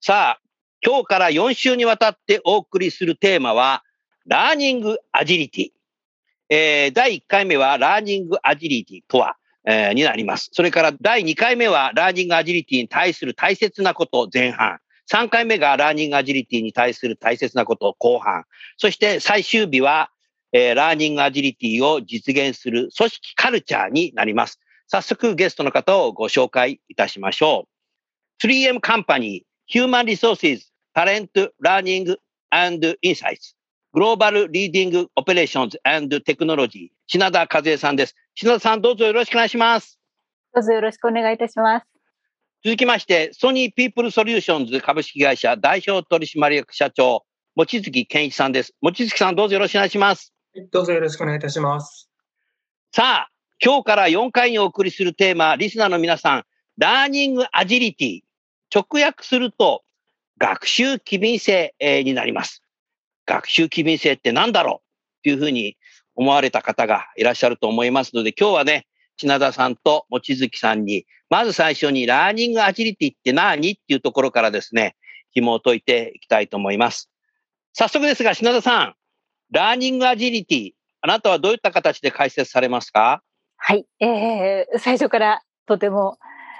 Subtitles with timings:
[0.00, 0.40] さあ
[0.84, 3.82] 今日から4週にわたってお送りするテーマは
[4.28, 5.70] ラーニングアジリティ、
[6.50, 10.50] えー第1回目はラーニングアジリティとは、えーになります。
[10.52, 14.78] それから第2回目はラーニングアジリティに対する大切なこと前半。
[15.10, 18.44] 3回目がラーニングアジリティに対する大切なこと後半。
[18.76, 20.10] そして最終日は、
[20.52, 24.60] えーラーニングアジリティを実現する組織カルチャーになります。
[24.86, 27.66] 早速ゲストの方をご紹介いたしましょ
[28.42, 28.46] う。
[28.46, 32.16] 3M カンパニー、Human Resources、Talent Learning
[32.50, 33.54] and Insights、
[33.92, 38.14] Global Leading Operations and Technology、品田和恵さんです。
[38.34, 39.98] 品田さんどうぞよろしくお願いします。
[40.54, 41.86] どうぞよろしくお願いいたします。
[42.64, 48.72] 続きまして、ソニーピープルソリューションズ株式会社代表取締役社長、望月健一さんです。
[48.80, 50.32] 望月さんどうぞよろしくお願いします。
[50.72, 52.08] どうぞよろしくお願いいたします。
[52.92, 53.28] さあ、
[53.62, 56.44] 今日から4回にお送りするテーマ、リスナーの皆さん、
[56.78, 58.27] ラーニングアジリティ。
[58.74, 59.82] 直訳すると、
[60.38, 62.62] 学習機敏性になります。
[63.26, 64.82] 学習機敏性って何だろ
[65.20, 65.76] うというふうに
[66.14, 68.86] 思われた方がいらっしゃると思いますので、今日はね、
[69.16, 74.96] 品田さんと望月さんに、まず最初にラーニングアジリティって何っていうところからですね、
[75.32, 77.10] 紐を解いていきたいと思います。
[77.72, 78.94] 早速ですが、品田さん、
[79.50, 83.22] ラーニングアジリティ、あなたはどういった形で解説されますか？
[83.56, 86.18] はい、えー、最初からとても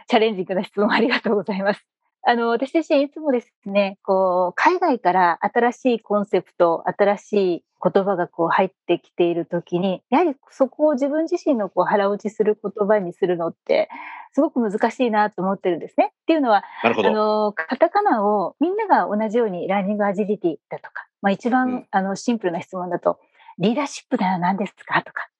[0.08, 1.84] チャレンジングな質問ありがとうございます。
[2.30, 13.88] あの、私自身いつもですね、こう、海外から新しいコンセプト、新しい言葉がこう入ってきているときに、やはりそこを自分自身のこう腹落ちする言葉にするのって、
[14.34, 16.10] すごく難しいなと思ってるんですね。
[16.12, 16.90] っていうのは、あ。
[16.90, 23.20] の、カタカナをみんなが同じようにラーニングアジリティだとか、まあ一番、うんあのシンプルな質問だと、
[23.58, 25.00] リーダーシップなら何ですか？
[25.02, 25.30] とか、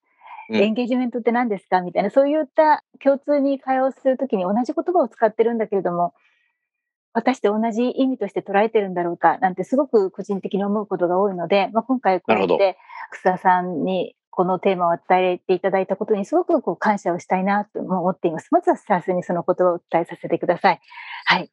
[0.48, 1.82] うんエンゲージメントって何ですか？
[1.82, 6.14] みたいな、そういった共通に会話をするときに同じ言葉を使ってるんだけれども、
[7.12, 12.76] 果たして同じ意味として捉えてるんだろうかなんてすごく個人的に思うことが多いので、まあ、今回こうやって
[13.10, 18.46] 草さんにこのテーマを与えていただいたことにすごくこう感謝をしたいなと思っています。
[18.52, 20.80] まずは最初にその言葉を伝えさせてください。
[21.24, 21.50] はい。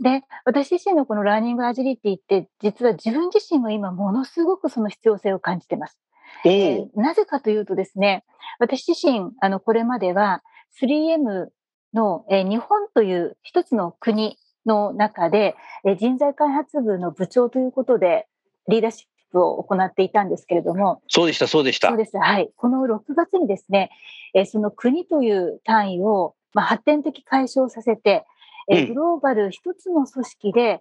[0.00, 5.98] で、私自身のこのラーニングアジリティって実は自分自身も今ものすごくその必要性を感じてます。
[6.44, 8.24] おえーーなぜかというとですね、
[8.60, 10.44] 私自身、あの、これまでは
[10.80, 11.48] 3M
[11.94, 18.26] の、えー日本という一つの国の中で、えー人材開発部の部長ということで、
[18.68, 21.96] リーダーシップを行っていたんですけれども、そうでした、そうでしたそう。
[21.96, 22.16] です。
[22.16, 22.50] はい。
[22.56, 23.90] この6月にですね、
[24.34, 28.24] えーその国という単位を、まあ、発展的解消させて、
[28.68, 30.80] えグローバル一つの組織で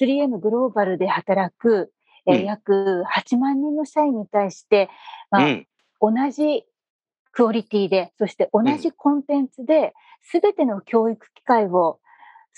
[0.00, 1.92] 3M グローバルで働く、
[2.26, 4.88] え約8万人の社員に対して、
[5.30, 5.66] まあうん。
[6.00, 6.64] 同じ
[7.32, 12.00] クオリティで、そして同じコンテンツで、すべての教育機会を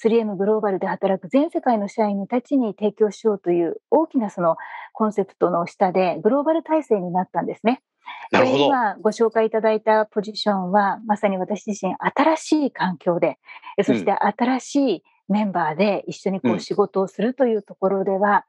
[0.02, 4.56] 3M グローバルで働く全世界の社員たちに提供しようという大きなその
[4.92, 7.82] コンセプトの下でグローバル体制になったんですね。
[8.30, 8.58] なるほど。
[8.58, 13.38] で今ご紹介いただいたポジションは、まさに私自身新しい環境で、
[13.76, 18.46] えそして新しいメンバーで一緒にこううん仕事をするというところでは、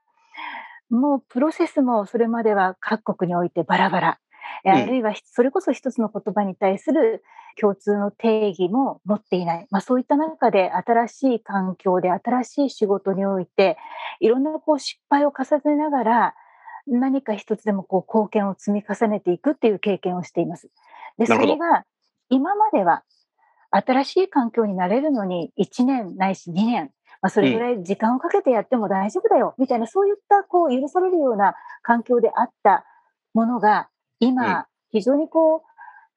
[0.89, 4.19] もうプロセスもそれまでは各国においてバラバラ。
[4.65, 7.23] えうんあるいはそれこそ一つの言葉に対する
[7.59, 9.68] 共通の定義も持っていない。
[9.71, 13.77] まあそういった中で新しい環境で新しい仕事において、
[14.19, 16.36] いろんなこう失敗を重ねながら、
[16.88, 20.69] 何か一つでもこう貢献を積み重ねていくっていう経験をしています。
[21.18, 21.86] で、それが
[22.30, 23.03] 今までは
[23.71, 32.83] 新しい環境になれるのに1年ないし2年、まあ、それぐらい時間をかけてやっても大丈夫だよ、みたいな、そういったこう許されるような環境であった
[33.33, 33.89] ものが、
[34.19, 35.62] 今、うん非常にこう、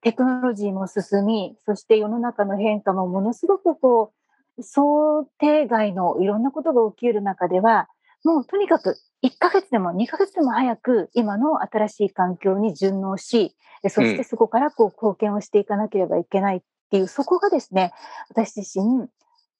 [0.04, 4.12] テクノロジーも進み、そして世の中の変化もものすごくこ
[4.58, 7.88] う、想定外のいろんなことが起きる中では、
[8.22, 13.56] もうとにかく1ヶ月でも2ヶ月でも早く今の新しい環境に順応し、
[13.88, 16.60] そしてそこからこう貢献をしていかなければいけないっ
[16.90, 17.94] ていう、そこがですね、
[18.28, 19.08] 私自身、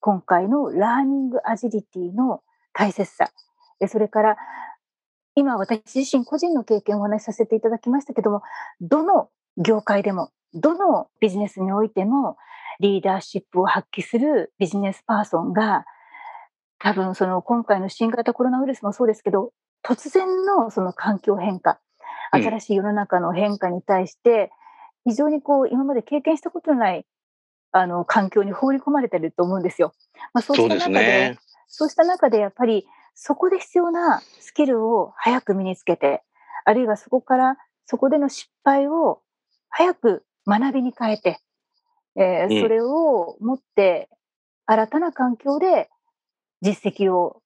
[0.00, 2.43] 今回のラーニングアジリティの
[2.75, 3.31] 大切さ、
[3.88, 4.37] それから
[5.37, 8.43] 今私自身個人の経験をお話しさせていただきましたけども、
[8.82, 12.36] どの業界でも、どのビジネスにおいても、
[12.80, 15.84] リーダーシップを発揮するビジネスパーソンが、
[16.78, 19.52] 多分その今回の新型コロナウイルスもそうですけど、
[19.84, 21.78] 突然のその環境変化、
[22.32, 24.50] 新しい世の中の変化に対して、
[25.04, 27.06] 非常にこう、今まで経験したことのない、
[27.72, 29.92] あの、環境に放り込まれてると思うんですよ。
[30.32, 36.22] まあ、そうした中で、ね、そうした中でやっぱり、そこで必要なスキルを早く身につけて、
[36.64, 37.56] あるいはそこから、
[37.86, 39.20] そこでの失敗を
[39.76, 41.41] 早く学びに変えて、
[42.17, 44.09] えー、それを持って
[44.67, 45.91] 新たな環境で
[46.62, 47.43] 実績を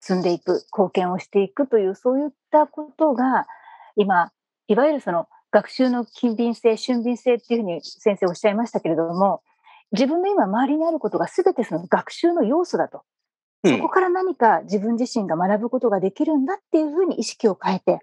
[0.00, 3.46] 積んでいく、貢献をしていくという、そういったことが、
[3.96, 4.32] 今、
[4.66, 9.42] いわゆるその学習の勤敏性、俊敏性っていうふうに先生おっしゃいましたけれども、
[9.92, 13.02] 自分の今周りにあることが全てその学習の要素だと。
[13.64, 18.00] そこから何か自分自身が学ぶことができるんだっていうふうに意識を変えて、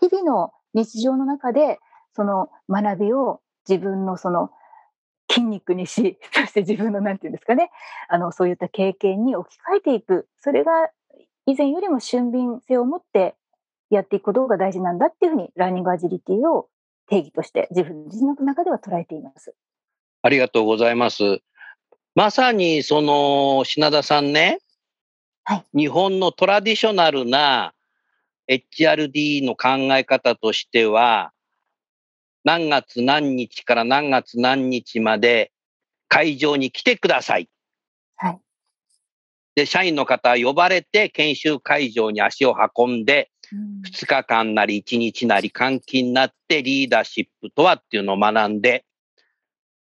[0.00, 1.80] 日々の日常の中で
[2.14, 4.50] その学びを自分のその
[5.30, 7.70] 筋肉にし、 そして自分のなんていうんですかね、
[8.08, 10.28] あの、そういった経験に置き換えていく。
[10.38, 10.90] それが
[11.46, 13.34] 以前よりも俊敏性を持って
[13.90, 16.68] やっていくことが大事なんだっていうふうに、ラーニングアジリティを
[17.06, 19.54] 定義として自分自身の中では捉えています。
[20.22, 21.40] ありがとうございます。
[22.14, 24.60] まさにその品田さんね、
[25.42, 27.74] はい、日本のトラディショナルな
[28.48, 31.33] HRD の考え方としては、
[32.44, 35.50] 何月何日から何月何日まで
[36.08, 37.48] 会場に来てください。
[38.16, 38.38] はい。
[39.56, 43.30] で、社員の方呼ばれて研修会場に足を運んで、
[43.84, 48.84] 2日間なり1日なり換気になってリーダーシップとはっていうのを学んで、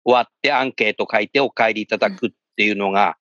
[0.03, 3.17] 終わってアンケート書いてお帰りいただくっていうのが、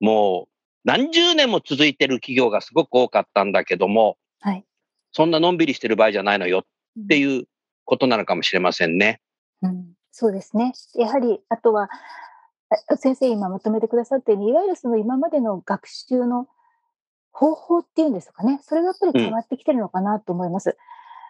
[0.00, 0.50] もう
[0.84, 4.64] 何十年も続いてる企業がすごく多かったんだけども、はい、
[5.12, 7.46] そんなのんびりしてる場合じゃないのよっていう
[7.90, 9.20] ことなのかもしれませんね。
[9.62, 10.72] うん、そうですね。
[10.94, 11.90] やはり、あとは、
[12.98, 16.46] 先生今まとめてくださったように、いわゆるその今までの学習の
[17.32, 20.78] 方法っていうんですかね、それがやっぱり変わってきてるのかなと思います。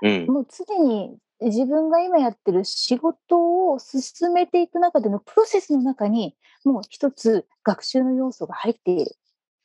[0.02, 9.16] うん、もう常に自分が今やってる仕事を進めていく中でのプロセスの中に、もう一つ学習の要素が入っている。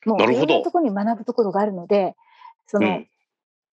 [0.05, 2.15] もういろんなところに学ぶところがあるので、
[2.67, 3.07] その、うん、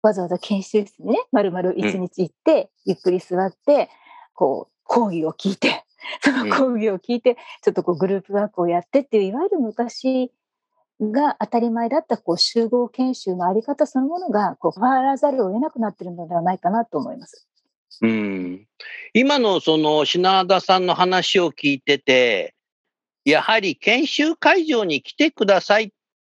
[0.01, 3.89] わざわざ研修室にね、まるまる一日行って、うん、ゆっくり座って、
[4.33, 5.83] こう、講義を聞いて、
[6.23, 10.31] その講義を聞いて、ちょっとこうグループワークをやってっていう、いわゆる昔
[11.01, 17.47] が当たり前だったこう集合研修のあり方そのものがこう変わらざるを得なくなっているのではないかなと思います。
[18.01, 18.67] うん、
[19.13, 22.55] 今のその品田さんの話を聞いてて、
[23.25, 25.89] やはり研修会場に来てくださいっ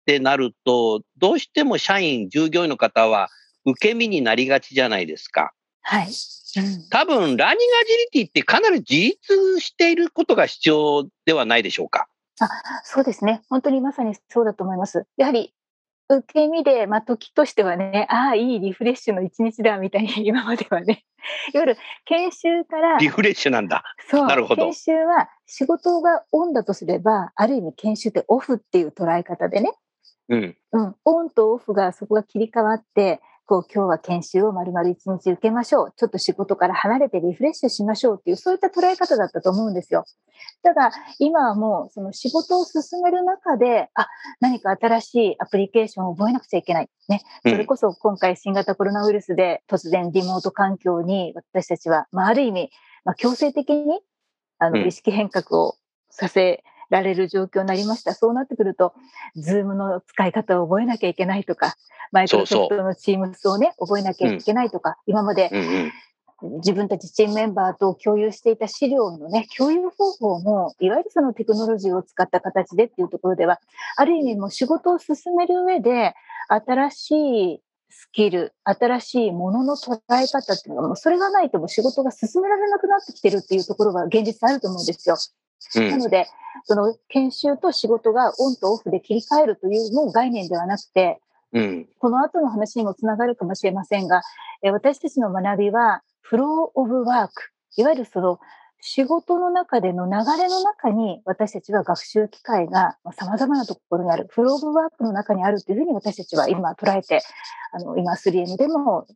[0.07, 3.29] てなると、どうしても社員、従業員の方は
[3.65, 5.53] 受け身になりがちじゃないですか。
[5.83, 6.09] はい。
[6.09, 12.09] うん、多分、ラーニングアジリティってかなり自立していることが必要ではないでしょうか。
[12.41, 12.49] あ
[12.85, 13.43] そうですね。
[13.49, 15.07] 本当にまさにそうだと思います。
[15.17, 15.55] やはり、
[16.09, 21.05] 受け身で、まあ、時としてはね、ああ、いいリフレッシュの一日だ、みたいに 今まではね、
[21.55, 22.99] いわゆる研修から。
[22.99, 23.85] リフレッシュなんだ。
[24.11, 24.27] そう。
[24.27, 24.65] なるほど。
[24.65, 29.73] 研修は仕事がオンだとすれば、ある意味研修ってオフっていう捉え方でね。
[30.29, 30.57] うん。
[30.73, 30.97] うん。
[31.05, 35.93] オンとオフがそこが切り替わって、こう今日は研修を丸々一日受けましょう。
[35.97, 40.05] ちょっと仕事から離れてリフレッシュしましょうっていう、そういった捉え方だったと思うんですよ。
[40.63, 44.09] ただ、今はもうその仕事を進める中で、あ、
[44.41, 46.89] 何か新しいアプリケーションを覚えなくちゃいけない。
[47.09, 47.23] ね。
[47.43, 52.71] それこそ今回新型コロナウイルスで突然リモート環境に私たちは、まあ、ある意味、
[53.05, 54.01] まあ、強制的に
[54.59, 55.77] あの意識変革を
[56.11, 58.15] させられる状況になりました。
[58.15, 58.95] そうなってくると、
[59.35, 61.75] ズームの使い方を覚えなきゃいけないとか、
[62.13, 65.51] マイクロソフトのチームスをね、覚えなきゃいけないとか、うん、今まで、
[66.43, 73.61] 自分たちチームメンバーと共有していた資料のね、共有方法も、いわゆるそのテクノロジーを使った形でっていうところでは、
[73.97, 76.15] ある意味もう仕事を進める上で、
[76.49, 77.11] 新し
[77.55, 85.17] いスキル、新しいものの捉え方っていうのが、もうそれがないともう仕事が進められなくなってきてるっていうところが現実あると思うんですよ。
[85.77, 86.27] うん、なので、
[86.65, 91.21] その研修と仕事がオンとオフで切り替えるというもう概念ではなくて、
[91.53, 94.23] うん、この後の話にもつながるかもしれませんが、
[94.63, 98.39] え私たちの学びは、フローオブワーク、いわゆるその
[98.81, 107.23] 仕事の中での流れの中に私たちは学習機会が様々なところにある、フローブワークの中にあるというふうに私たちは今捉えて、
[107.73, 109.07] あの、今 3M でも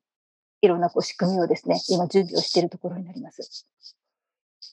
[0.60, 3.66] いろんなこう仕組みをですね、今準備をしているところになります。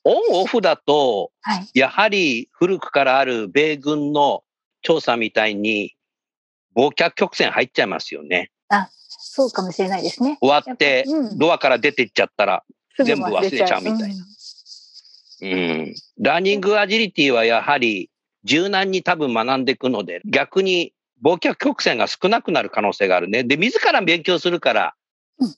[0.06, 4.44] オンオフだと、はい、やはり古くからある米軍の
[4.82, 5.96] 調査みたいに、
[6.76, 8.52] 忘却曲線入っちゃいますよね。
[8.70, 10.38] あ、そうかもしれないですね。
[10.42, 11.06] 終わって、
[11.38, 12.64] ドアから出ていっちゃったら、
[13.04, 14.26] 全部忘れちゃうみたいな。
[15.42, 15.96] うん。
[16.20, 18.10] ラーニングアジリティはやはり
[18.44, 20.94] 柔軟に多分学んでいくので、逆に
[21.24, 23.44] 忘却曲線が少なくなる可能性があるね。
[23.44, 24.96] で、自ら勉強するから、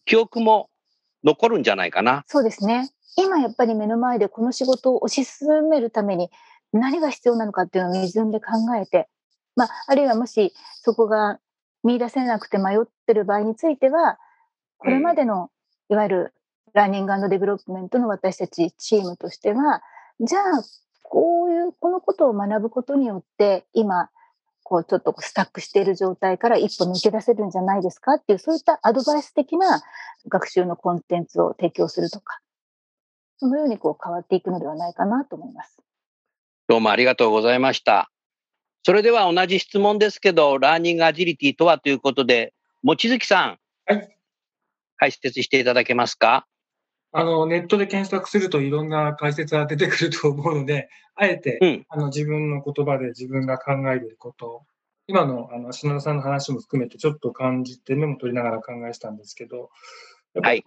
[0.06, 0.70] 記憶も
[1.24, 2.24] 残るんじゃないかな。
[2.28, 2.90] そうですね。
[3.16, 6.30] 今やっぱり目の前でこの仕事を推し進めるために
[6.74, 9.08] 何が必要なのかっていうのを自分で考えて、
[9.56, 11.40] まあ、あるいはもしそこが
[11.86, 14.18] 見出せなくて迷ってる場合については、
[14.80, 15.52] これまでの、
[15.90, 16.34] いわゆる
[16.74, 19.82] Learning Development の私たちチームとしては、
[20.20, 20.42] じゃあ、
[21.04, 24.10] こういう、このことを学ぶことによって、今、
[24.64, 29.84] こう、ちょっとスタックしている状態から一歩抜け出せるんじゃないですかっていう、そういったアドバイス的な
[30.28, 32.40] 学習のコンテンツを提供するとか、
[33.38, 35.78] そのようにこう変わっていくのではないかなと思います。
[36.68, 38.10] どうもありがとうございました。
[38.84, 44.18] それでは同じ質問ですけど、ラーニングアジリティとはということで、望月さん、はい、
[44.98, 46.46] 解説していただけますか？
[47.12, 54.66] あの、ネットで検索するといろんな解説が出てくると思うので、あえて、うん、あの、自分の言葉で自分が考えていること、
[55.08, 59.70] 今の、あの、篠田さんの話も含めてちょっと感じてメモ取りながら考えしたんですけど、
[60.42, 60.64] はい。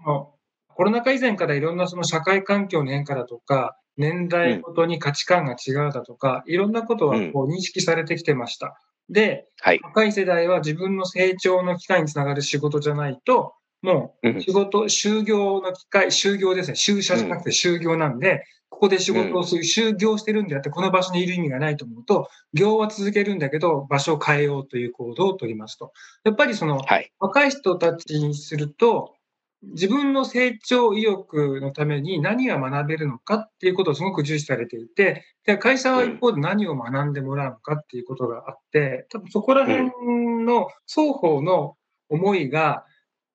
[0.79, 8.81] コロナ禍以前からいろんなその社会環境の変化だとか、年代ごとに価値観が違うだとか、うん、いろんなことはこう認識されてきてました。
[9.11, 16.75] で、はい、若い世代は自分の成長の機会につながる仕事じゃないと、もう仕事、就業の機会、就業ですね。
[16.75, 25.93] 就社じゃなくて就業なんで、ここで仕事をする、就業してるんであって、この場所にいる意味がないと思うと、業は続けるんだけど、場所を変えようという行動を取りますと。
[26.23, 26.81] やっぱりその、
[27.19, 29.17] 若い人たちにすると、
[29.63, 41.77] 自分の成長意欲のために何が学べるのかっていうことをすごく重視されていて、で会社は一方で何を学んでもらうのかっていうことがあって、多分そこら辺の双方の
[42.09, 42.85] 思いが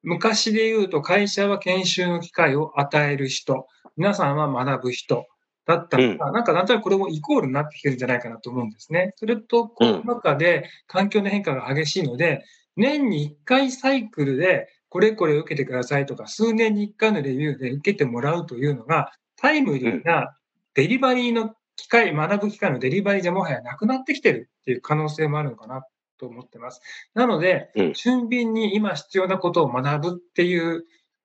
[0.02, 5.26] 昔で言うと会社は研修の機会を与える人、皆さんは学ぶ人
[5.66, 9.14] だったのが、うん、なんかなんとなくこれもイコールになってきてるんじゃないかなと思うんですね。
[9.16, 12.44] それと、この中で環境の変化が激しいので、
[12.76, 20.38] 年に1回サイクルでこれこれ受けてくださいとか、数年に1回のレビューで受けてもらうというのが、タイムリーな
[20.76, 25.82] デリバリーの機会、学ぶ機会のデリバリーじゃもはやなくなってきてるっていう可能性もあるのかな
[26.20, 26.80] と思ってます。
[27.16, 30.86] なので、俊敏に今必要なことを学ぶっていう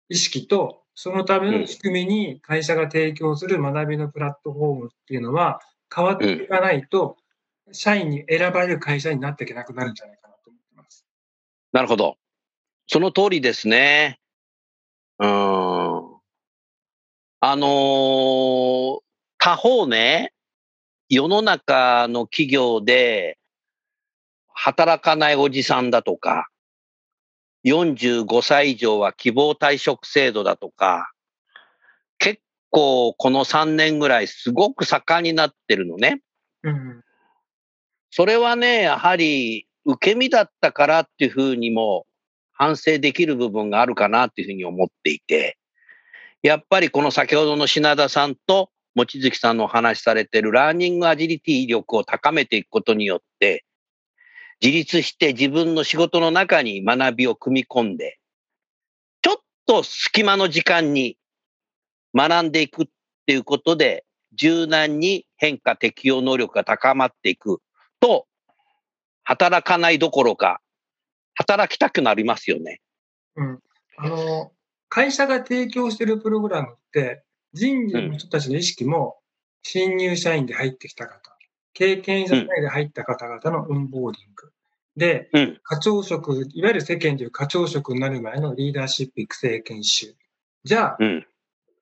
[0.09, 5.61] 意識と、そのための仕組みに会社が提供する学びのプラットフォームっていうのは
[5.93, 7.17] 変わっていかないと、
[7.73, 11.05] 社員に選ばれる会社になっていけなくなるんじゃないかなと思ってます。
[11.73, 12.19] なるほど。
[12.91, 14.19] その通りですね。
[15.19, 15.29] うん。
[17.41, 18.99] あのー、
[19.37, 20.33] 他方ね、
[21.11, 23.39] 世の中の企業で、
[24.55, 26.49] 働かないおじさんだとか、
[27.67, 31.13] 45歳以上は希望退職制度だとか、
[32.17, 32.41] 結
[32.71, 36.23] 構この3年ぐらいすごく盛んになってるのね。
[36.63, 37.05] うん、
[38.11, 42.07] それはね、やはり受け身だったからっていうふうにも
[42.59, 45.57] 反省できる部分があるかなっていうふうに思っていて、
[46.43, 53.65] やっぱりこの先ほどの品田さんと望月さんのお話しされているラーニングアジリティ力を高めていくことによって、
[54.61, 58.19] 自立して自分の仕事の中に学びを組み込んで、
[59.23, 59.37] ちょっ
[59.67, 61.17] と隙間の時間に
[62.15, 62.87] 学んでいくっ
[63.27, 67.61] ていうことで、柔軟に変化適応能力が高まっていく
[68.01, 68.27] と、
[69.23, 70.61] 働かないどころか、
[71.39, 72.81] 働きたくなりますよね。
[73.37, 73.61] うん。
[73.97, 74.53] あの、
[74.89, 79.17] 会社が提供しているプログラムって、人事の人たちの意識も、
[79.63, 81.37] 新入社員で入ってきた方、
[81.75, 84.53] 経験者内で入った方々のオンボーディング。
[84.97, 90.17] で、うん、課長職、いわゆる世間でいう課長職になる前のリーダーシップ育成研修。
[90.65, 91.27] じゃあ、うん、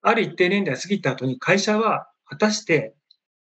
[0.03, 2.95] ある一定年代過ぎた後に会社は果たして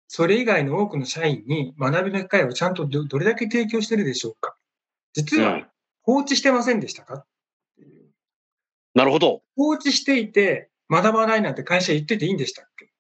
[0.08, 4.56] それ以外の多くの社員に学びの機会をちゃんとどれだけ提供してるでしょうか
[5.14, 5.68] 実は
[6.06, 7.26] 放置してませんでしたか、
[7.78, 7.86] うん、
[8.94, 9.42] なるほど。
[9.56, 12.92] 放置していて学ばないなんて会社言ってていいんでしたっけ？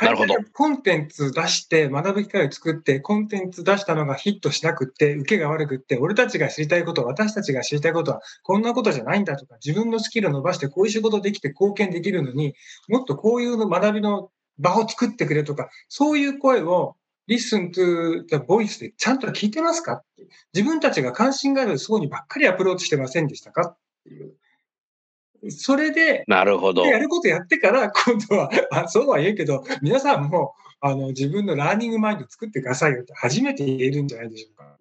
[0.00, 0.34] なるほど。
[0.52, 12.54] コンテンツ出して学ぶ機会を作って、コンテンツ出したのがヒットしなくって、受けが悪くって、俺たちが知りたいこと、私たちが知りたいことは、こんなことじゃないんだとか、自分のスキルを伸ばして、こういう仕事できて貢献できるのに、
[12.86, 16.94] もっとこういう学びの場を作ってくれとか、そういう声を
[17.28, 19.92] listen to the voice でちゃんと聞いてますか？
[19.94, 23.68] って自分たちが関心がある層にばっかりアプローチしてませんでしたか？
[23.68, 24.34] っていう。
[25.50, 26.84] それで、なるほど。
[26.84, 34.76] やることやってから、今度は、あそうは言うけど、皆さんも、あの、自分のラーニングマインド作ってくださいよって初めて言えるんじゃないでしょうか。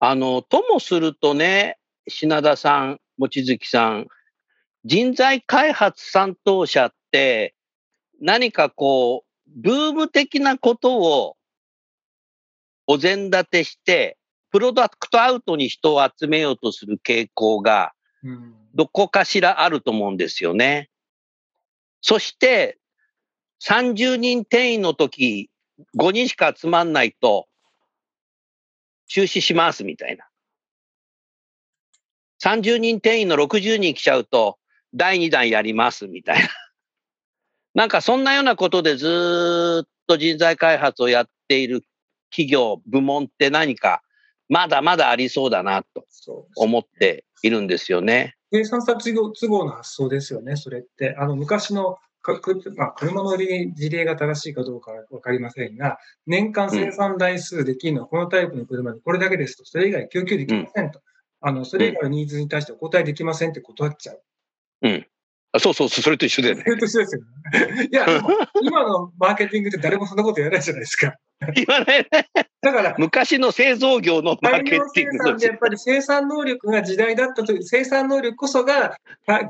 [0.00, 1.76] あの、ともするとね、
[2.08, 4.06] 品田さん、望月さん、
[4.86, 7.54] 人材開発担当者って、
[8.18, 11.36] 何かこう、ブーム的なことを
[12.86, 14.16] お膳立てして、
[14.50, 17.92] プロダクトアウトに人を集めようとする傾向が、
[18.74, 20.90] どこかしらあると思うんですよね。
[22.00, 22.78] そして、
[23.62, 25.50] 30人定員の時、
[25.96, 27.48] 5人しか集まんないと、
[29.06, 30.26] 中止しますみたいな。
[32.42, 34.58] 30人定員の60人来ちゃうと、
[34.94, 36.48] 第2弾やりますみたいな。
[37.74, 41.82] なんかそんなようなことでずっと人材開発をやっている
[42.30, 44.02] 企業、部門って何か
[44.48, 46.06] まだまだありそうだなと
[46.56, 48.36] 思っているんですよね。
[48.52, 51.16] 生産者都合の発想ですよね、それって。
[51.18, 51.98] あの昔の
[52.76, 61.00] まあ、車の事例が正しいかどうかは分かりませんが、年間生産台数できるのはこのタイプの車でこれだけですと、それ以外供給できませんと。
[61.42, 64.22] うん、あのそれ以外のニーズに対してお答えできませんって断っちゃう。
[64.82, 65.06] うん。
[65.52, 66.62] あそうそう、それと一緒だよね。
[66.64, 67.88] それと一緒ですよ、ね。
[67.92, 68.06] いや、
[68.62, 71.14] 今のマーケティングって誰もそんなこと言わないじゃないですか。
[71.54, 72.08] 言わないね。
[72.62, 78.96] だから、昔の製造業のマーケティングでやっぱり生産能力が時代だったと生産能力こそが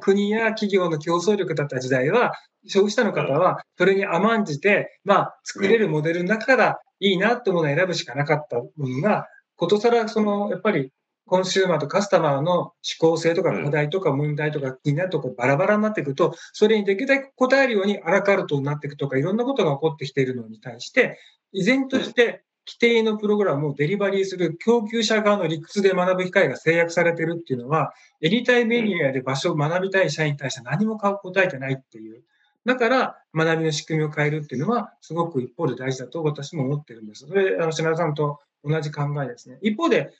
[0.00, 2.32] 国や企業の競争力だった時代は、
[2.66, 10.92] 消費者の方はそれに甘んじて、まあ、作れるモデルの中からいいなってものを選ぶしかなかったものが、ことさら、その、やっぱり
[11.32, 21.18] コンシューマーとカスタマーの思考性とか課題とか問題とか気になるところバラバラになっていくと、それにできるだけ答えるようにアラカルトになっていくとか、いろんなことが起こってきているのに対して、
[21.52, 32.24] 依然として規定のプログラムをデリバリーする供給者側の理屈で学ぶ機会が制約されているっていうのは、エリタイメニューで場所を学びたい社員に対して何も答えてないっていう。
[32.66, 37.26] だから、学びの仕組みを変えるっていうのは、すごく一方で大事だと私も思ってるんです。
[37.26, 39.58] それ、あの、品田さんと同じ考えですね。
[39.62, 40.12] 一方で、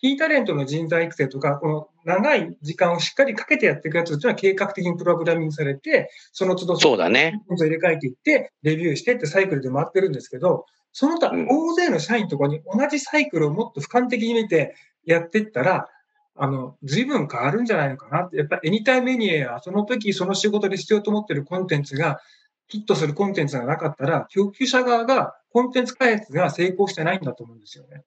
[0.00, 7.42] キータレントの人材育成とか、この長い時間をしっかりかけてやっていくやつというのは計画的にプログラミングされて、その都度、そうだね。
[7.48, 15.88] 入れ替えていって、レビューしてってサイクルで回ってるんですけど、その他、大勢の社員とかに同じサイクルをもっと俯瞰的に見てやっていったら、
[16.36, 18.36] あの、随分変わるんじゃないのかなって。
[18.36, 22.20] やっぱりエニタイメニューや、その時その仕事で必要と思っているコンテンツが、
[22.68, 28.04] ヒットするコンテンツがなかったら、供給者側がコンテンツ開発が成功してないんだと思うんですよね。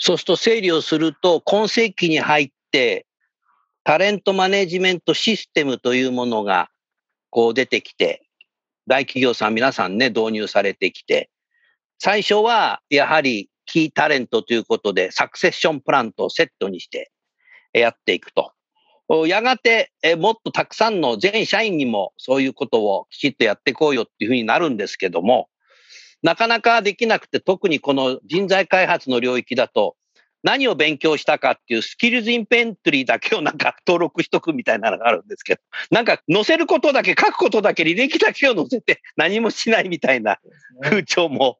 [0.00, 3.06] そうすると整理をすると、今世紀に入って、
[3.84, 6.70] タレントマネジメントシステムというものが
[7.28, 8.26] こう出てきて、
[8.86, 11.30] 大企業さん皆さんね、導入されてきて、
[11.98, 17.10] 最初はやはりキータレントということで、サクセッションプラントをセットにして
[17.74, 18.52] やっていくと。
[19.26, 25.48] やがて、もっとたくさんの全社員にもそういうことをきちっとやっていこうよっていうふうになるんですけども、
[26.22, 29.96] なかなかできなくて、特にこの人材開発の領域だと、
[30.42, 40.38] 何を勉強したかっていうスキルズインペントリーだけをなんか登録しとくみたいなのがあるんですけど、なんか載せることだけ、書くことだけ、履歴だけを載せて何もしないみたいな
[40.82, 41.58] 風潮も、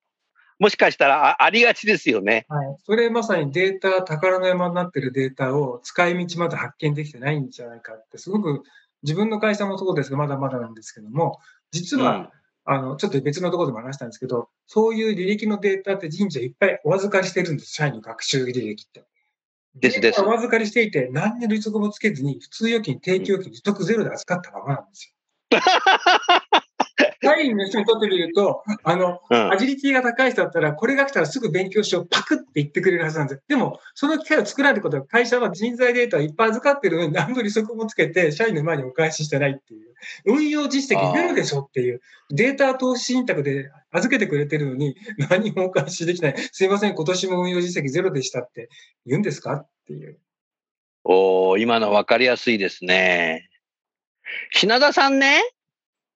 [0.59, 2.46] もしかしたらありがちですよね。
[2.49, 2.77] はい。
[2.85, 8.62] それまさにデータ、宝の山になってるデータを使い道まだ発見できてないんじゃないかって、すごく
[9.03, 11.38] 自分の会社もそうですが、まだまだなんですけども、
[11.70, 12.31] 実は
[12.73, 19.03] あの、ちょっと別のところでも話したんですけど、そういう履歴のデータって神社いっぱいお預かりしてるんです、社員の学習履歴って。
[19.75, 20.23] ですです。
[20.23, 25.13] お預かりしていて、何に利息もつけずに、普通預金、定期預金、利息ゼロで預かったままなんです
[25.51, 25.59] よ。
[27.23, 33.43] 社員の人にとってみると、あの、うん、アジリティが高い人だったら、これが来たらすぐ勉強しよう、パクって言ってくれるはずなんですよ。
[33.49, 39.95] でも、その機会を作られることは、会社は人材データをいっぱい預かってるのに、何の利息もつけて、社員の前にお返ししてないっていう。
[40.25, 42.01] 運用実績ゼロでしょっていう。
[42.31, 44.97] データ投資信託で預けてくれてるのに、
[45.29, 46.35] 何もお返しできない。
[46.53, 48.71] すいません、今年も運用実績ゼロでしたって
[49.05, 50.19] 言うんですかっていう。
[51.05, 53.51] お今の分かりやすいですね。
[54.53, 55.41] 品田さんね？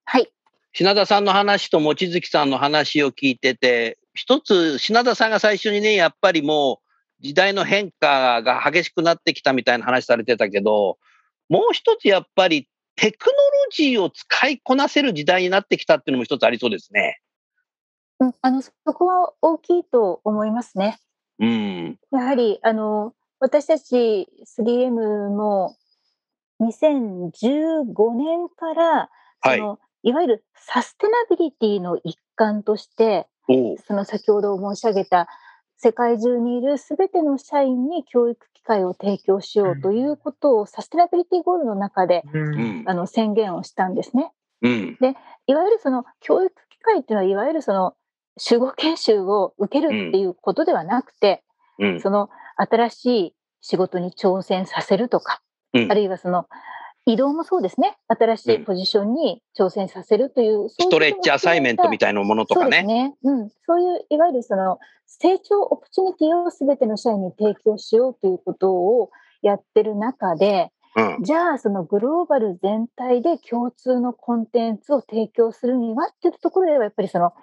[0.05, 0.31] はい。
[0.77, 6.81] 品田さんの話と望月さんの話を聞いてて、一つ、品田さんが最初にね、やっぱりも
[7.21, 10.97] う時代の変化が激しくなってきたみたいな話されてたけど、
[11.47, 13.37] もう一つやっぱりテクノロ
[13.71, 17.21] ジーを使いこなせる時代になってきたっていうのも一つありそうですね。
[18.19, 20.99] うん、あのそこは大きいと思いますね。
[21.39, 24.27] うん、やはりあの私たち
[24.59, 24.91] 3M
[25.29, 25.77] も
[26.59, 29.09] 2015年から
[29.41, 33.27] その、はいいわゆるサステナビリティの一環として、
[33.87, 35.27] その先ほど申し上げた
[35.77, 44.31] 世界中にいるすべての社員に教育機会を提供しようということをサステナビリティゴールの中で、うん、あの宣言をしたんですね。
[44.61, 45.15] うん、で
[45.47, 47.95] いわゆるその教育機会っていうのはいわゆるその
[48.49, 51.43] 守護研修を受けるっていうことではなくて、
[51.79, 55.41] うん、その新しい仕事に挑戦させるとか、
[55.73, 56.45] あるいはその
[57.05, 57.97] 移動もそうですね。
[58.07, 60.63] 新しいポジションに挑戦させるという。
[60.63, 62.79] うん、ストレッチアサイメントみたいなものとかね。
[62.79, 63.15] そうね。
[63.23, 63.49] うん。
[63.65, 77.33] そういう、いわゆるその、成長オプチュニティをすべての社員に提供しようということをやってる中で、うん、じゃあそのグローバル全体で共通のコンテンツを提供するにはっていうところではやっぱりその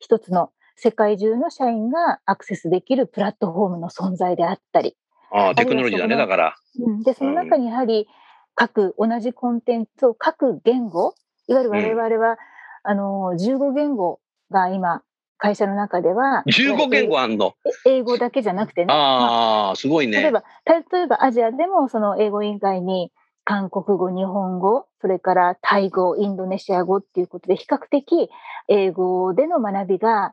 [0.00, 4.96] 一つの世界中の社員がアクセスできるプラットフォームの存在であったり。
[5.30, 6.56] ああ、テクノロジーだね、だから。
[6.78, 8.08] うん、で、その中にやはり、
[8.54, 11.14] 各、同じコンテンツを各言語、
[11.48, 12.36] いわゆる我々は、うん、
[12.84, 15.02] あの、15言語が今、
[15.38, 16.44] 会社の中では。
[16.46, 17.54] 15言語あんの？
[17.84, 18.92] 英語だけじゃなくてね。
[18.94, 20.22] ああ、すごいね。
[20.22, 20.44] 例えば、
[20.92, 23.10] 例えばアジアでも、その英語以外に、
[23.44, 28.30] 韓国語、日本語、それからタイ語、インドネシア語っていうことで、比較的
[28.68, 30.32] 英語での学びが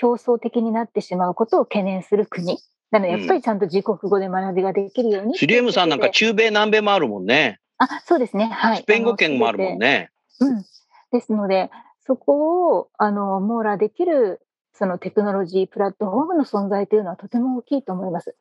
[0.00, 2.58] 表層的になってしまうことを懸念する国。
[2.90, 5.36] なので、やっぱりちゃんと自国語で学びができるように。
[5.36, 7.58] シリエムさんなんか中米、南米もあるもんね。
[7.78, 8.46] あ、そうですね。
[8.46, 8.78] はい。
[8.78, 10.10] スペイン語圏もあるもんね。
[10.40, 10.64] うん。
[11.12, 11.70] ですので、
[12.06, 14.40] そこを、あの、網羅できる、
[14.72, 18.36] そのテクノロジープラットフォームの存在というのはとても大きいと思います。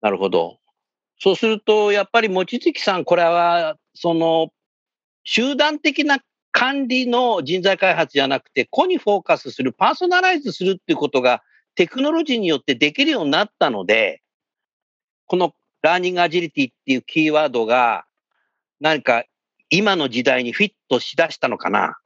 [0.00, 0.58] なるほど。
[1.18, 4.48] そうすると、やっぱり望月さん、これは、その、
[5.24, 6.20] 集団的な
[6.52, 11.42] 管理の人材開発じゃなくて、個にフォーカスする、パーソナライズするっていうことが、
[11.74, 14.22] テクノロジーによってできるようになったので、
[15.26, 18.04] このラーニングアジリティっていうキーワードが、
[18.80, 19.24] 何か
[19.70, 21.96] 今の時代にフィットしだしたのかな？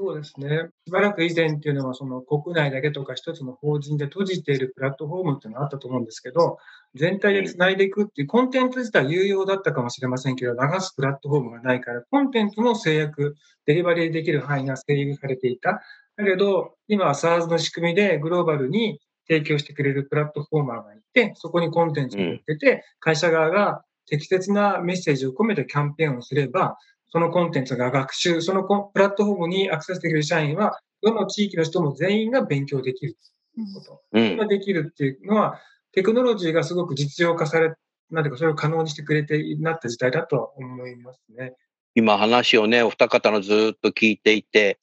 [0.00, 0.68] そうですね。
[0.86, 6.58] しばらく以前っていうのは、その国内だけとか一つの法人で閉じているプラットフォームっていうのがあったと思うんですけど、
[6.94, 13.34] 全体で繋いでいくっていうコンテンツ自体有用だったかもしれませんけど、流すプラットフォームがないから、コンテンツの制約、
[13.66, 15.80] デリバリーできる範囲が制約されていた。
[16.18, 26.76] だけど、今は SARS の仕組みでグローバルに提供してくれるプラットフォーマーがいて、そこにコンテンツを売ってて、会社側が適切なメッセージを込めてキャンペーンをすれば、
[27.10, 33.16] そのコンテンツが学習、そのプラットフォームにアクセスできる社員は、どの地域の人も全員が勉強できる
[33.54, 34.02] ということ。
[34.12, 35.60] うん、ができるっていうのは、
[35.92, 37.74] テクノロジーがすごく実用化され、
[38.10, 41.54] なんていうか、それを可能にしてくれてなった時代だとは思いますね。
[41.94, 44.78] 今話をね、お二方のずっと聞いていて、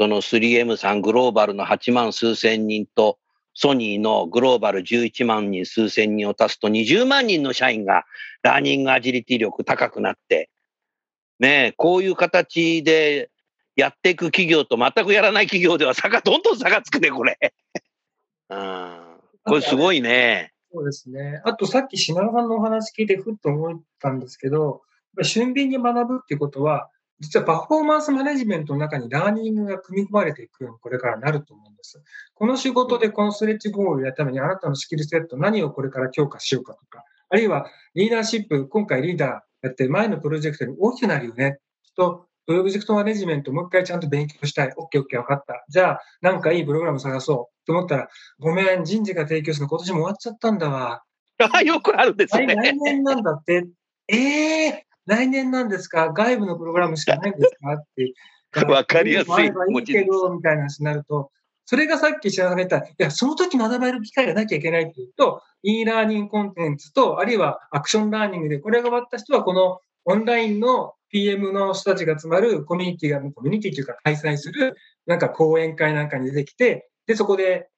[0.00, 3.18] その 3M さんグローバルの8万数千人と、
[3.52, 8.06] ソニーのグローバル11万人、数千人を足すと20万人の社員が
[8.42, 10.48] ラーニングアジリティ力高くなって、
[11.38, 13.28] ねこういう形で
[13.76, 17.36] やっていく企業と全くやらない企業では差が、どんどん差がつくね、これ。
[18.48, 19.20] うん。
[19.44, 20.54] これすごいね。
[20.72, 21.42] そうですね。
[21.44, 24.80] あとさっき品川さんのお話聞いてふっと思ったんですけど、
[25.22, 26.88] 俊敏に学ぶっていうことは、
[27.20, 32.02] 実はパフォーマンスマネジメントの中にラーニングが組み込まれていくようにこれからなると思うんです。
[32.34, 41.58] この仕事でこのストレッチゴールをやるためにあなたのスキルセット何をこれから強化しようかとか、あるいはリーダーシップ、今回リーダーやって前のプロジェクトに大きくなるよね。
[41.94, 44.72] と、プロジェクトマネジメントもう一回ちゃんと勉強したい。
[44.76, 45.64] オッケーオッケー分かった。
[45.68, 51.02] じゃあ、なんかいいプログラム探そうと思ったら、ごめん、人事が提供するの今年も終わっちゃったんだわ。
[51.52, 52.54] あ よくあるんですね。
[52.54, 53.66] 来年なんだって。
[54.08, 56.12] ええー来年なんですか？
[56.12, 57.72] 外部のプログラムしかないんですか？
[57.74, 58.12] って。
[58.68, 59.46] わかりやすい。
[59.46, 61.30] いいけど、みたいな話になると、
[61.66, 74.74] それがさっき知らなかった、いや、その時学べる機会がなきゃいけないっていうと、e ラーニングコンテンツと、あるいはアクションラーニングで、これが終わった人は、このオンラインの PM の人たちが集まるコミュニティが、コミュニティというか開催する、
[75.06, 77.68] なんか講演会なんかに出てきて、で、そこで、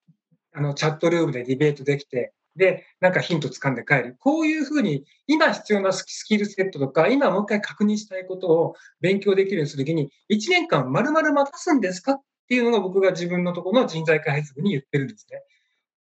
[0.54, 4.16] あの、チャットルームでディベートできて、で、なんかヒント掴んで帰る。
[4.18, 15.42] こういうふうに、今必要なスキルセットとか、今もう一回確認したいことを勉強できるようにするときに、1年間丸々待たすんですかっていうのが僕が自分のところの人材開発部に言ってるんですね。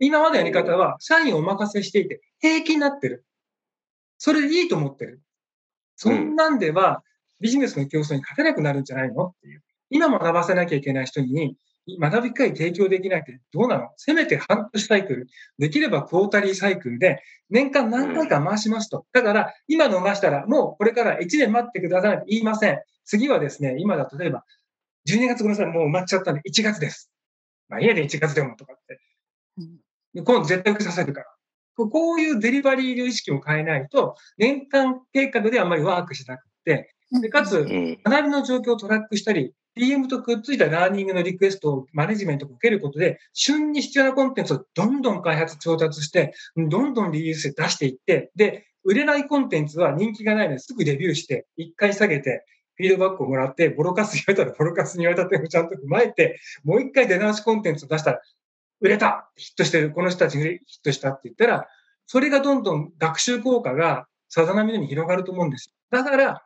[0.00, 3.24] 今までのやり方は、社員をお任せしていて、平気になってる。
[4.18, 5.20] それでいいと思ってる。
[5.96, 7.04] そんなんでは、
[7.40, 9.62] ビジネスの競争に勝てなくなるんじゃないのっていう。
[9.90, 11.56] 今学ばせなきゃいけない人に、
[11.98, 13.88] 学び会提供できないってどうなの？
[13.96, 15.26] せめて半年サイクル。
[15.58, 19.06] できればクォータリーサイクルで年間何回か回しますと。
[19.12, 22.78] だから今逃したらもうこれから1年待ってくださいと言いません。
[23.04, 24.44] 次はですね、今だ例えば
[25.08, 27.10] 12月ごめんなさい、もう埋まっちゃったんで1月です。
[27.68, 29.00] まあ家で1月でもとかって。
[30.14, 31.26] 今度絶対受けさせるから。
[31.76, 37.64] こういうデリバリーの意識を変えないと、年間計画であんまりワークしなくて、で、かつ、
[38.04, 52.44] 学びの状況をトラックしたり、DM とくっついたラーニングのリクエストをマネジメントを受けることで、旬に必要なコンテンツをどんどん開発、調達して、どんどんリリースして出していって、で、売れないコンテンツは人気がないのですぐレビューして、一回下げて、
[52.76, 58.20] フィードバックをもらって、ボロカス言われたらボロカスに言われたってちゃんと踏まえて、もう一回出直しコンテンツを出したら、
[58.80, 61.68] 売れたヒットしてるこの人たちにヒットしたって言ったら、
[62.06, 65.74] それがどんどん学習効果がさざ波のように広がると思うんです。
[65.90, 66.42] だから、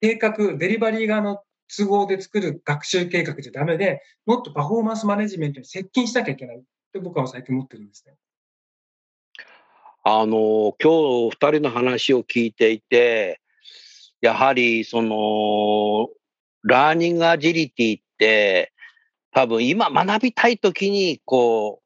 [0.00, 8.14] 計画、デリバリー側の都合で作る学習計画じゃダメで、もっとパフォーマンスマネジメントに接近しなきゃいけないって僕は最近思ってるんですね。
[10.04, 13.40] あの、今日二人の話を聞いていて、
[14.20, 16.08] やはりその、
[16.62, 18.72] ラーニングアジリティって、
[19.32, 21.84] 多分今学びたいときに、こう、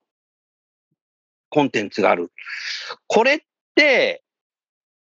[1.51, 2.31] コンテンツがある。
[3.07, 3.41] これっ
[3.75, 4.23] て、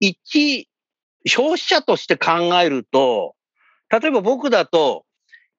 [0.00, 0.68] 一、
[1.26, 3.36] 消費者として考えると、
[3.92, 5.04] 例えば僕だと、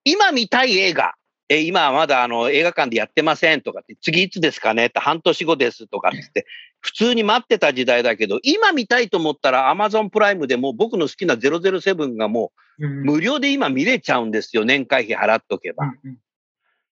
[0.04, 1.14] 今見たい映画、
[1.50, 6.48] え、今はまだあの映画館でやってませんとかって、次いつですかねって半年後ですとかって、
[6.80, 14.66] 普通に待ってた時代だけど、今見たいと思ったら Amazon プライムでも僕の好きな007がもう無料で今見れちゃうんですよ。
[14.66, 15.94] 年会費払っとけば。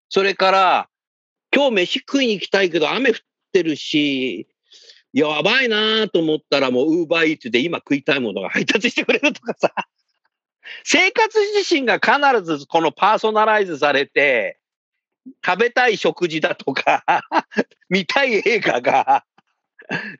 [0.09, 0.89] それから、
[1.53, 3.15] 今日飯食いに行きたいけど雨降っ
[3.51, 4.47] てるし、
[5.11, 9.73] やばいなと思ったらもうウーバーイーツで今食いたいものが配達してくれるとかさ。
[10.83, 14.59] 生活自身が必ずこのパーソナライズされて、
[15.45, 17.03] 食べたい食事だとか
[17.89, 19.25] 見たい映画が、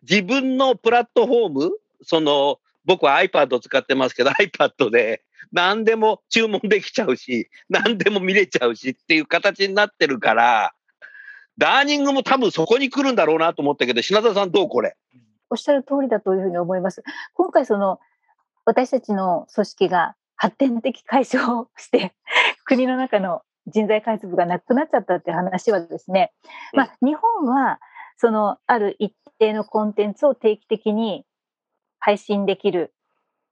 [0.04, 1.72] 自分のプラットフォーム、
[2.04, 10.74] その、僕は iPad 使ってますけど、iPad で何でも注文できちゃうし、何でも見れちゃうしっていう形になってるから、
[11.58, 14.96] ダーニングも多分そこに来るんだろうなと思ったけど、品田さんどうこれ？
[15.50, 17.04] おっしゃる通りだというふうに思います。
[17.34, 18.00] 今回その、
[18.66, 22.16] 私たちの組織が発展的解消して
[22.66, 26.34] 国の中の人材開発部がなくなっちゃったって話はですね、
[26.74, 27.80] まあ、日本は
[28.18, 31.28] そのある一定のコンテンツを定期的に
[32.00, 32.92] 配信できる、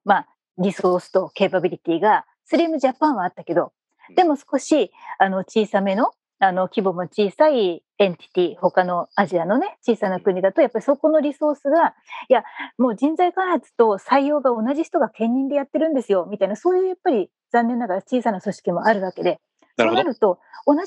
[0.03, 3.71] まあ、リソースとケーパビリティがスリムジャパンはあったけど
[4.15, 11.93] でも少しあの小さめのあの規模も小さいエンティティ他のアジアのね小さな国だとやっぱりそこのリソースが
[12.29, 12.43] いや
[12.77, 19.39] もう人材開発と採用が同じ人が兼任でやってるんですよみたいなそういうやっぱり残念ながら小さな組織もあるわけで
[19.77, 20.81] そうなると同じ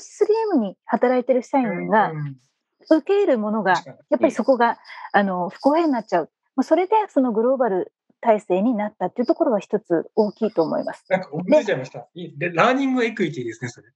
[0.55, 2.11] 3M に働いてる社員が
[2.89, 3.73] 受け入れるものが
[4.09, 4.77] やっぱりそこが
[5.11, 6.29] あの不公平になっちゃう
[6.61, 11.03] それでそのグローバル体制になったっていうところは一つ大きいと思います。
[11.09, 12.07] なんか思い出ちゃいました。
[12.15, 13.87] でラーニングエクイティですね、それ。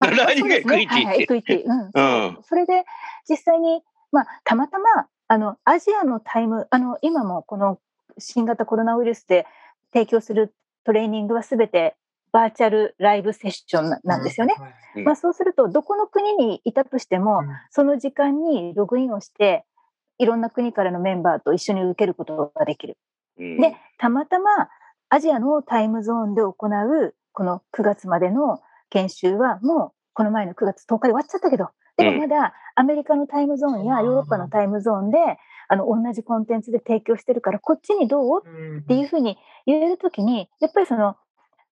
[0.00, 1.04] ラーニングエクイティ。
[1.04, 1.64] はい、エクイティ。
[1.64, 2.26] うん。
[2.28, 2.84] うん、それで、
[3.28, 3.82] 実際に、
[4.12, 7.80] まあ、たまたま、あの、アジアのタイム、あの、今もこの
[8.18, 9.46] 新型コロナウイルスで
[9.92, 10.54] 提供する
[10.84, 11.96] トレーニングはすべて
[12.32, 14.54] バーチャルライブセッションなんですよね。
[14.94, 19.64] うん、まあ、そうすると、どこの国にいたとしても、うん、その時間にログインをして、
[20.18, 22.96] いろんな国からのメンバーと一緒に受けることができる。
[23.38, 24.68] うん、で、たまたま
[25.08, 35.18] アジアのタイムゾーンで行う、この9月までの研修はもうこの前の9月10日で終わっちゃったけど、でもまだアメリカのタイムゾーンやヨーロッパのタイムゾーンで、
[35.68, 38.42] あの、同じコンテンツで提供してるから、こっちにどう？
[38.78, 41.16] っていうふうに言えるときに、やっぱりその、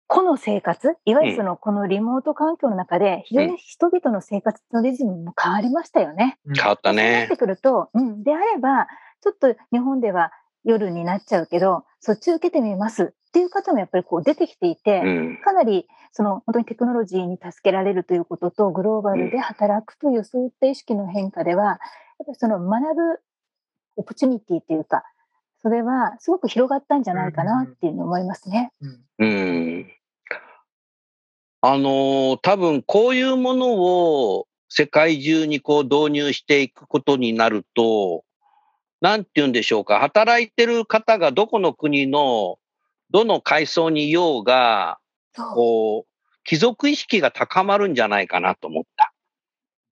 [0.06, 6.38] 個の生活、いわゆるその、このリモート環境の中で、非常に人々の生活のリズムも変わりましたよね。
[6.54, 7.20] 変わったね。
[7.20, 8.86] なってくると、うん、であれば、
[9.22, 10.32] ちょっと日本では
[10.64, 21.78] 夜になっちゃうけど、そっち受けてみますっていう方もやっぱりこう出てきていて、うん、かなりその本当にテクノロジーに助けられるということと、グローバルで働くというそういった意識の変化では、やっ
[22.26, 23.00] ぱりその学ぶ
[23.96, 25.02] オプチュニティというか、
[25.60, 28.70] それはすごく広がったんじゃないかなっていうふうに思いますね。
[28.80, 29.00] うん。
[29.18, 29.92] うん。
[31.60, 38.22] あの多分こういうものを世界中にこう導入していくことになると、
[39.00, 42.58] なんて言うんでしょうか、働いてる方がどこの国の
[43.10, 44.98] どの階層にいようが、
[45.54, 46.14] こう、
[46.44, 49.12] 貴族意識が高まるんじゃないかなと思った。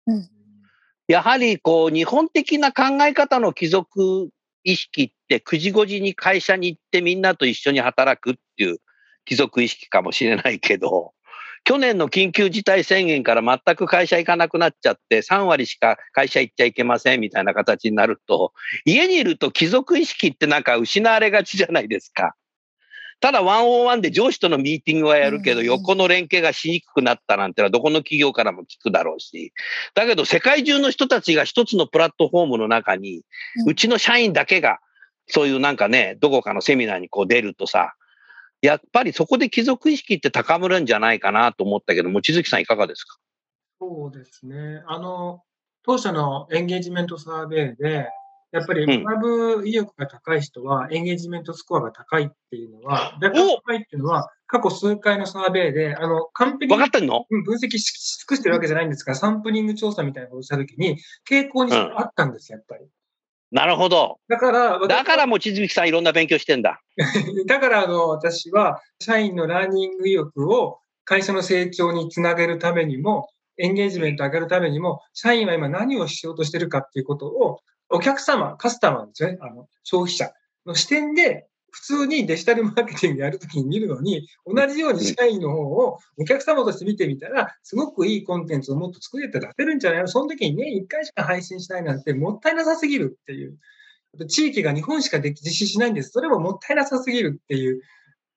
[0.08, 0.30] うん、
[1.08, 4.30] やはり、こう、日本的な考え方の貴族
[4.63, 8.78] 意識って、9時5時に会社に行ってみんなと一緒に働くっていう
[9.26, 11.13] 貴族意識かもしれないけど、
[11.63, 18.54] 去年の緊急事態宣言から全く会社行かなくなっちゃって、3割しか会社行っちゃいけませんみたいな形になると、
[18.86, 22.36] 家にいると貴族意識ってなんか失われがちじゃないですか。
[23.21, 29.53] ただワンオンワンで上司とのミーティングはやるけど、横の連携がしにくくなったなんてのはどこの企業からも聞くだろうし。
[29.93, 33.23] だけど世界中の人たちが一つのプラットフォームの中に、
[33.67, 34.79] うちの社員だけが
[35.27, 37.93] そういうなんかね、どこかのセミナーにこう出るとさ、
[38.62, 43.17] やっぱりそこで貴族意識って高まるんじゃないかなと思ったけど、望月さんいかがですか？
[43.79, 44.84] そうですね。
[44.86, 45.43] あの、
[45.84, 48.10] 当社のエンゲージメントサーベイで、
[48.51, 60.97] やっぱり学ぶ意欲が高い人は、エンゲージメントスコアが高いっていうのは、だから高いっていうのは、過去数回のサーベイで、あの、完璧に分かってんの分析し尽くしてるわけじゃないんですが、サンプリング調査みたいなことをしたときに、
[61.29, 62.85] 傾向にあったんです、やっぱり。
[63.51, 64.19] なるほど。
[64.27, 66.81] だから、だからもちづきさんいろんな勉強してんだ。
[67.47, 77.59] だから、あの、私は、社員のラーニング意欲を会社の成長につなげるためにも、エンゲージメント上げるためにも、社員は今何をしようとしてるかっていうことを、
[77.89, 80.32] お客様、カスタマーですね、あの、消費者
[80.65, 90.08] の視点で、普通にデジタルマーケティングやるときに見るのに、同じように社員の方をお客様として見てみたら、すごくいいコンテンツをもっと作れて出せるんじゃないの？
[90.08, 93.58] その時にね、1回しか配信しないなんてもったいなさすぎるっていう。
[94.28, 96.10] 地域が日本しかでき実施しないんです。
[96.10, 97.82] それももったいなさすぎるっていう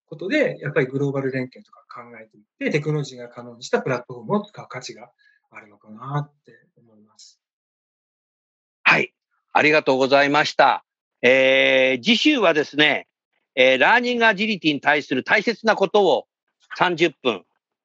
[0.07, 5.11] ことで、やっぱりグローバル連携とか考えていって、テクノロジーが可能にしたプラットフォームを使う価値が
[5.51, 7.42] あるのかなって思います。
[9.53, 10.85] ありがとうございました。
[11.23, 13.07] えー、次週はですね、
[13.55, 16.27] えー、ラーニングアジリティに対する大切なことを
[16.79, 17.45] 30分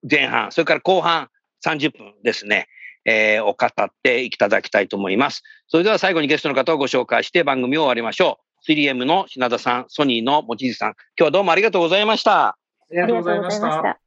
[0.09, 1.29] 前半、それから後半
[1.65, 2.67] 30分ですね、
[3.05, 5.43] えー、を語っていただきたいと思います。
[5.67, 8.71] それでは最後にゲストの方をご紹介して番組を終わりましょう。
[8.71, 12.47] 3M の品田さん、ソニーの望月さん、今日はどうもありがとうございました。
[12.47, 12.57] あ
[12.91, 14.06] りがとうございました。